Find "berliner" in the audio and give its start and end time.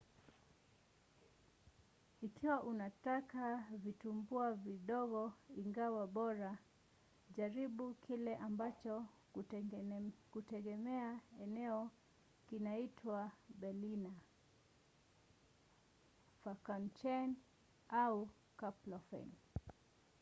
13.59-14.17